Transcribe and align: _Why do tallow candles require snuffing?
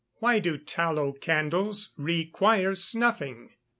_Why 0.19 0.41
do 0.41 0.57
tallow 0.57 1.11
candles 1.13 1.93
require 1.95 2.73
snuffing? 2.73 3.51